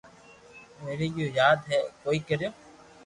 ويوي 0.83 1.07
گيو 1.15 1.27
ياد 1.41 1.59
ھي 1.69 1.79
ڪوئي 2.03 2.19
ڪريو 2.27 2.49